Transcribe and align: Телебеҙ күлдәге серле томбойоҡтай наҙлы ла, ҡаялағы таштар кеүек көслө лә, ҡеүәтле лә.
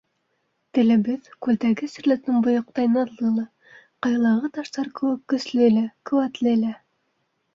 Телебеҙ 0.77 1.27
күлдәге 1.47 1.89
серле 1.95 2.15
томбойоҡтай 2.29 2.89
наҙлы 2.95 3.29
ла, 3.35 3.45
ҡаялағы 4.07 4.49
таштар 4.57 4.89
кеүек 5.01 5.21
көслө 5.35 5.69
лә, 5.75 5.85
ҡеүәтле 6.11 6.55
лә. 6.63 6.73